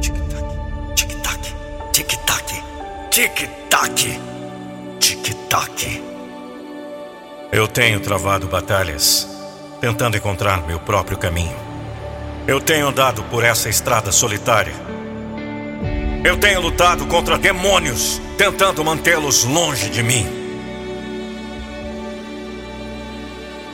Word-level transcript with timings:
Tic-tac, 0.00 0.44
tic-tac, 0.94 1.54
tic-tac, 1.92 2.62
tic-tac, 3.10 4.20
tic-tac. 5.00 6.02
Eu 7.50 7.66
tenho 7.66 8.00
travado 8.00 8.46
batalhas, 8.46 9.28
tentando 9.80 10.16
encontrar 10.16 10.66
meu 10.66 10.78
próprio 10.78 11.18
caminho. 11.18 11.56
Eu 12.46 12.60
tenho 12.60 12.88
andado 12.88 13.24
por 13.24 13.42
essa 13.42 13.68
estrada 13.68 14.12
solitária. 14.12 14.74
Eu 16.24 16.38
tenho 16.38 16.60
lutado 16.60 17.06
contra 17.06 17.36
demônios, 17.36 18.20
tentando 18.38 18.84
mantê-los 18.84 19.42
longe 19.44 19.90
de 19.90 20.02
mim. 20.02 20.26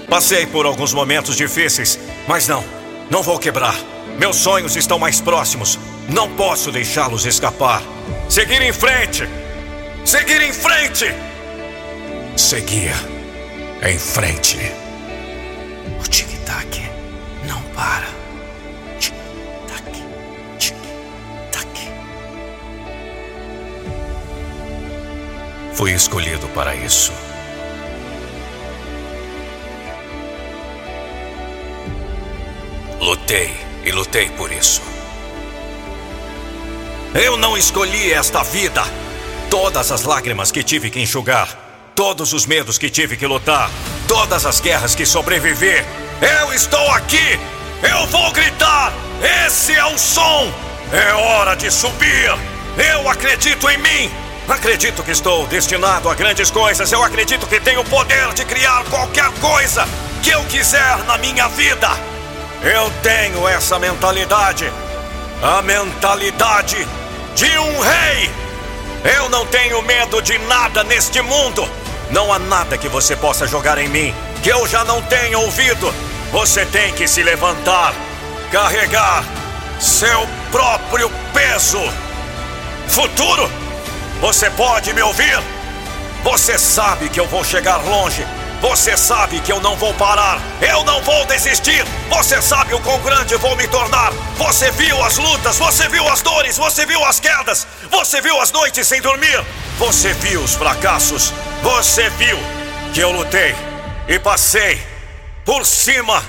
Passei 0.09 0.47
por 0.47 0.65
alguns 0.65 0.95
momentos 0.95 1.37
difíceis, 1.37 1.99
mas 2.27 2.49
não, 2.49 2.65
não 3.11 3.23
vou 3.23 3.39
quebrar. 3.39 3.77
Meus 4.19 4.37
sonhos 4.37 4.75
estão 4.75 4.99
mais 4.99 5.21
próximos. 5.21 5.79
Não 6.09 6.29
posso 6.35 6.73
deixá-los 6.73 7.25
escapar. 7.25 7.83
Seguir 8.29 8.61
em 8.61 8.73
frente! 8.73 9.29
Seguir 10.05 10.41
em 10.41 10.53
frente! 10.53 11.15
Seguir 12.37 12.95
em 13.81 13.97
frente. 13.97 14.59
O 16.01 16.09
tic-tac 16.09 16.91
não 17.47 17.63
para. 17.75 18.09
Tic-tac, 18.99 20.03
tic-tac. 20.59 21.93
Fui 25.75 25.93
escolhido 25.93 26.49
para 26.49 26.75
isso. 26.75 27.13
Lutei 33.01 33.68
e 33.85 33.91
lutei 33.91 34.31
por 34.31 34.51
isso. 34.53 34.83
Eu 37.15 37.37
não 37.37 37.57
escolhi 37.57 38.13
esta 38.13 38.43
vida. 38.43 38.85
Todas 39.51 39.91
as 39.91 40.03
lágrimas 40.03 40.53
que 40.53 40.63
tive 40.63 40.91
que 40.91 41.01
enxugar, 41.01 41.49
todos 41.95 42.33
os 42.33 42.45
medos 42.45 42.77
que 42.77 42.91
tive 42.91 43.17
que 43.17 43.27
lutar, 43.27 43.71
todas 44.07 44.45
as 44.45 44.61
guerras 44.61 44.95
que 44.95 45.07
sobrevivi. 45.07 45.83
Eu 46.21 46.53
estou 46.53 46.91
aqui! 46.91 47.39
Eu 47.83 48.07
vou 48.09 48.31
gritar! 48.33 48.93
Esse 49.47 49.73
é 49.75 49.85
o 49.87 49.97
som! 49.97 50.53
É 50.93 51.13
hora 51.15 51.57
de 51.57 51.71
subir! 51.71 52.31
Eu 52.77 53.09
acredito 53.09 53.69
em 53.71 53.79
mim! 53.79 54.11
Acredito 54.49 55.03
que 55.03 55.11
estou 55.11 55.47
destinado 55.47 56.09
a 56.09 56.15
grandes 56.15 56.51
coisas. 56.51 56.91
Eu 56.91 57.03
acredito 57.03 57.47
que 57.47 57.61
tenho 57.61 57.81
o 57.81 57.85
poder 57.85 58.33
de 58.33 58.45
criar 58.45 58.83
qualquer 58.85 59.31
coisa 59.41 59.87
que 60.23 60.31
eu 60.31 60.43
quiser 60.45 61.05
na 61.05 61.19
minha 61.19 61.49
vida. 61.49 62.18
Eu 62.63 62.91
tenho 63.03 63.47
essa 63.49 63.79
mentalidade. 63.79 64.71
A 65.43 65.63
mentalidade 65.63 66.87
de 67.35 67.59
um 67.59 67.81
rei. 67.81 68.31
Eu 69.17 69.29
não 69.29 69.47
tenho 69.47 69.81
medo 69.83 70.21
de 70.21 70.39
nada 70.39 70.83
neste 70.85 71.21
mundo. 71.23 71.69
Não 72.11 72.33
há 72.33 72.39
nada 72.39 72.77
que 72.77 72.89
você 72.89 73.15
possa 73.15 73.47
jogar 73.47 73.79
em 73.79 73.89
mim 73.89 74.15
que 74.43 74.51
eu 74.51 74.67
já 74.67 74.85
não 74.85 75.01
tenha 75.03 75.39
ouvido. 75.39 75.93
Você 76.33 76.65
tem 76.67 76.93
que 76.93 77.09
se 77.09 77.23
levantar, 77.23 77.95
carregar 78.53 79.25
seu 79.81 80.27
próprio 80.51 81.11
peso. 81.33 81.81
Futuro, 82.89 83.51
você 84.21 84.51
pode 84.51 84.93
me 84.93 85.03
ouvir? 85.03 85.39
Você 86.25 86.59
sabe 86.59 87.09
que 87.09 87.21
eu 87.21 87.27
vou 87.27 87.45
chegar 87.45 87.77
longe. 87.79 88.27
Você 88.61 88.97
sabe 88.97 89.41
que 89.41 89.53
eu 89.53 89.61
não 89.61 89.77
vou 89.77 89.95
parar. 89.95 90.41
Eu 90.61 90.85
não 90.85 91.01
vou 91.03 91.25
desistir. 91.39 91.85
Você 92.11 92.43
sabe 92.43 92.75
o 92.75 92.81
quão 92.81 93.01
grande 93.01 93.37
vou 93.37 93.57
me 93.57 93.67
tornar. 93.69 94.13
Você 94.37 94.71
viu 94.73 95.01
as 95.05 95.17
lutas, 95.19 95.57
você 95.57 95.89
viu 95.89 96.07
as 96.09 96.21
dores, 96.21 96.57
você 96.57 96.85
viu 96.85 97.03
as 97.05 97.21
quedas, 97.21 97.67
você 97.91 98.21
viu 98.21 98.41
as 98.41 98.51
noites 98.51 98.87
sem 98.87 99.01
dormir. 99.01 99.45
Você 99.79 100.13
viu 100.15 100.43
os 100.43 100.55
fracassos. 100.55 101.33
Você 101.63 102.11
viu 102.11 102.37
que 102.93 103.01
eu 103.01 103.13
lutei 103.13 103.55
e 104.09 104.19
passei 104.19 104.83
por 105.45 105.65
cima 105.65 106.23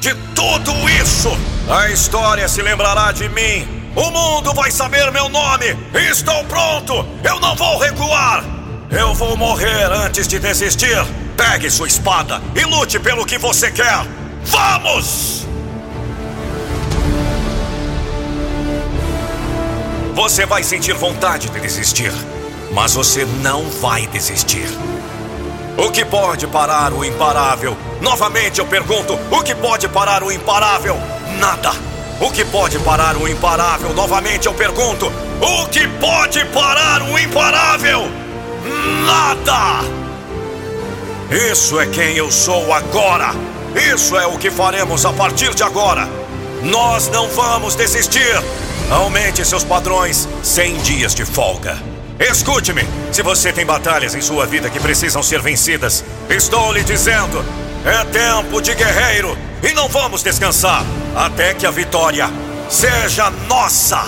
de 0.00 0.12
tudo 0.34 0.72
isso. 1.00 1.30
A 1.70 1.88
história 1.90 2.48
se 2.48 2.60
lembrará 2.60 3.12
de 3.12 3.28
mim. 3.28 3.92
O 3.94 4.10
mundo 4.10 4.52
vai 4.52 4.70
saber 4.72 5.10
meu 5.12 5.28
nome. 5.28 5.76
Estou 6.10 6.44
pronto. 6.44 7.06
Eu 7.22 7.38
não 7.38 7.54
vou 7.54 7.78
recuar. 7.78 8.44
Eu 8.90 9.14
vou 9.14 9.36
morrer 9.36 9.92
antes 9.92 10.26
de 10.26 10.40
desistir. 10.40 10.98
Pegue 11.36 11.70
sua 11.70 11.86
espada 11.86 12.42
e 12.54 12.64
lute 12.64 12.98
pelo 12.98 13.24
que 13.24 13.38
você 13.38 13.70
quer. 13.70 14.25
Vamos! 14.46 15.46
Você 20.14 20.46
vai 20.46 20.62
sentir 20.62 20.94
vontade 20.94 21.50
de 21.50 21.60
desistir, 21.60 22.12
mas 22.72 22.94
você 22.94 23.24
não 23.42 23.68
vai 23.68 24.06
desistir. 24.06 24.66
O 25.76 25.90
que 25.90 26.04
pode 26.04 26.46
parar 26.46 26.92
o 26.92 27.04
imparável? 27.04 27.76
Novamente 28.00 28.60
eu 28.60 28.66
pergunto: 28.66 29.18
o 29.30 29.42
que 29.42 29.54
pode 29.54 29.88
parar 29.88 30.22
o 30.22 30.32
imparável? 30.32 30.96
Nada. 31.38 31.72
O 32.18 32.30
que 32.30 32.44
pode 32.44 32.78
parar 32.78 33.16
o 33.16 33.28
imparável? 33.28 33.92
Novamente 33.92 34.46
eu 34.46 34.54
pergunto: 34.54 35.12
o 35.40 35.68
que 35.68 35.86
pode 35.86 36.44
parar 36.46 37.02
o 37.02 37.18
imparável? 37.18 38.08
Nada! 39.04 39.84
Isso 41.52 41.78
é 41.78 41.86
quem 41.86 42.16
eu 42.16 42.30
sou 42.30 42.72
agora. 42.72 43.34
Isso 43.76 44.16
é 44.16 44.26
o 44.26 44.38
que 44.38 44.50
faremos 44.50 45.04
a 45.04 45.12
partir 45.12 45.54
de 45.54 45.62
agora. 45.62 46.08
Nós 46.62 47.08
não 47.08 47.28
vamos 47.28 47.74
desistir. 47.74 48.34
Aumente 48.90 49.44
seus 49.44 49.64
padrões 49.64 50.26
100 50.42 50.76
dias 50.78 51.14
de 51.14 51.24
folga. 51.24 51.76
Escute-me, 52.18 52.82
se 53.12 53.20
você 53.20 53.52
tem 53.52 53.66
batalhas 53.66 54.14
em 54.14 54.22
sua 54.22 54.46
vida 54.46 54.70
que 54.70 54.80
precisam 54.80 55.22
ser 55.22 55.42
vencidas, 55.42 56.02
estou 56.30 56.72
lhe 56.72 56.82
dizendo: 56.82 57.44
é 57.84 58.04
tempo 58.04 58.62
de 58.62 58.74
guerreiro 58.74 59.36
e 59.62 59.74
não 59.74 59.88
vamos 59.88 60.22
descansar 60.22 60.82
até 61.14 61.52
que 61.52 61.66
a 61.66 61.70
vitória 61.70 62.30
seja 62.70 63.30
nossa. 63.46 64.02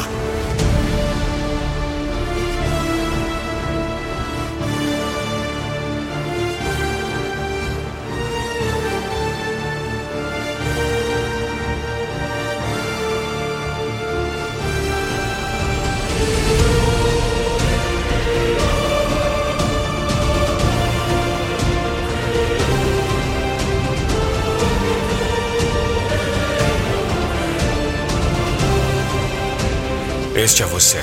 Este 30.39 30.63
é 30.63 30.67
você, 30.67 31.03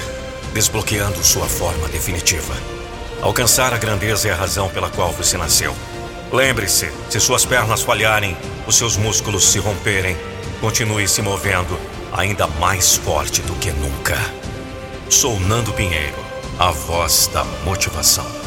desbloqueando 0.53 1.21
sua 1.21 1.45
forma 1.45 1.89
definitiva. 1.89 2.55
Alcançar 3.21 3.73
a 3.73 3.77
grandeza 3.77 4.29
é 4.29 4.31
a 4.31 4.35
razão 4.35 4.69
pela 4.69 4.89
qual 4.89 5.11
você 5.11 5.35
nasceu. 5.35 5.75
Lembre-se: 6.31 6.89
se 7.09 7.19
suas 7.19 7.43
pernas 7.43 7.81
falharem, 7.81 8.37
os 8.65 8.77
seus 8.77 8.95
músculos 8.95 9.43
se 9.43 9.59
romperem, 9.59 10.15
continue 10.61 11.05
se 11.05 11.21
movendo 11.21 11.77
ainda 12.13 12.47
mais 12.47 12.95
forte 12.95 13.41
do 13.41 13.55
que 13.55 13.71
nunca. 13.71 14.15
Sou 15.09 15.37
Nando 15.37 15.73
Pinheiro, 15.73 16.15
a 16.57 16.71
voz 16.71 17.29
da 17.33 17.43
motivação. 17.65 18.44